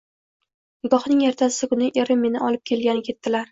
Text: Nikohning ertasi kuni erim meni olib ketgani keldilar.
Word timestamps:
Nikohning 0.87 1.21
ertasi 1.27 1.71
kuni 1.75 1.91
erim 2.07 2.25
meni 2.29 2.43
olib 2.51 2.67
ketgani 2.73 3.09
keldilar. 3.11 3.49